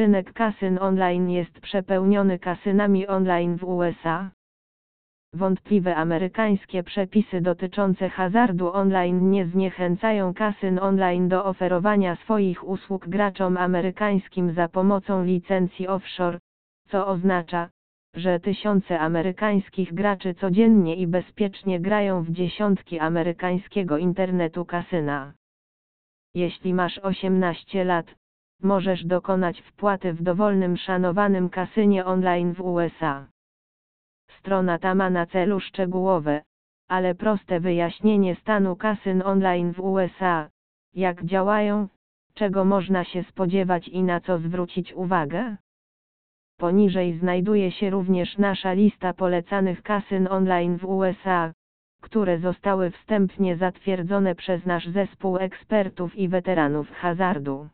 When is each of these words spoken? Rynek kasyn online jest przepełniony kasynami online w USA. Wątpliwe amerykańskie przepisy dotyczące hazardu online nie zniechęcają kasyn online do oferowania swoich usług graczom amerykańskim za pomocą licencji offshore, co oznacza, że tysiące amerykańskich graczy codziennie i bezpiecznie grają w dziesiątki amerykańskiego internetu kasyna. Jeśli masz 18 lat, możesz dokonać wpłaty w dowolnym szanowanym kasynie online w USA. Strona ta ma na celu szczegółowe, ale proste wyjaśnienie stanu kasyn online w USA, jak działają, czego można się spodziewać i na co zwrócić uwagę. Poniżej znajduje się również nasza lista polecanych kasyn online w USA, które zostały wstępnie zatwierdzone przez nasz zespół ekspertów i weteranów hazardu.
Rynek 0.00 0.32
kasyn 0.32 0.78
online 0.78 1.30
jest 1.30 1.60
przepełniony 1.60 2.38
kasynami 2.38 3.06
online 3.06 3.56
w 3.56 3.64
USA. 3.64 4.30
Wątpliwe 5.34 5.96
amerykańskie 5.96 6.82
przepisy 6.82 7.40
dotyczące 7.40 8.08
hazardu 8.08 8.72
online 8.72 9.30
nie 9.30 9.46
zniechęcają 9.46 10.34
kasyn 10.34 10.78
online 10.78 11.28
do 11.28 11.44
oferowania 11.44 12.16
swoich 12.16 12.68
usług 12.68 13.08
graczom 13.08 13.56
amerykańskim 13.56 14.52
za 14.52 14.68
pomocą 14.68 15.24
licencji 15.24 15.88
offshore, 15.88 16.38
co 16.88 17.06
oznacza, 17.06 17.68
że 18.14 18.40
tysiące 18.40 19.00
amerykańskich 19.00 19.94
graczy 19.94 20.34
codziennie 20.34 20.96
i 20.96 21.06
bezpiecznie 21.06 21.80
grają 21.80 22.22
w 22.22 22.30
dziesiątki 22.30 22.98
amerykańskiego 22.98 23.98
internetu 23.98 24.64
kasyna. 24.64 25.32
Jeśli 26.34 26.74
masz 26.74 26.98
18 26.98 27.84
lat, 27.84 28.19
możesz 28.62 29.04
dokonać 29.04 29.60
wpłaty 29.60 30.12
w 30.12 30.22
dowolnym 30.22 30.76
szanowanym 30.76 31.48
kasynie 31.48 32.04
online 32.04 32.54
w 32.54 32.60
USA. 32.60 33.26
Strona 34.38 34.78
ta 34.78 34.94
ma 34.94 35.10
na 35.10 35.26
celu 35.26 35.60
szczegółowe, 35.60 36.42
ale 36.88 37.14
proste 37.14 37.60
wyjaśnienie 37.60 38.34
stanu 38.34 38.76
kasyn 38.76 39.22
online 39.22 39.72
w 39.72 39.80
USA, 39.80 40.48
jak 40.94 41.24
działają, 41.24 41.88
czego 42.34 42.64
można 42.64 43.04
się 43.04 43.22
spodziewać 43.22 43.88
i 43.88 44.02
na 44.02 44.20
co 44.20 44.38
zwrócić 44.38 44.92
uwagę. 44.92 45.56
Poniżej 46.58 47.18
znajduje 47.18 47.72
się 47.72 47.90
również 47.90 48.38
nasza 48.38 48.72
lista 48.72 49.12
polecanych 49.12 49.82
kasyn 49.82 50.28
online 50.30 50.78
w 50.78 50.84
USA, 50.84 51.52
które 52.00 52.38
zostały 52.38 52.90
wstępnie 52.90 53.56
zatwierdzone 53.56 54.34
przez 54.34 54.66
nasz 54.66 54.88
zespół 54.88 55.36
ekspertów 55.36 56.16
i 56.16 56.28
weteranów 56.28 56.90
hazardu. 56.90 57.68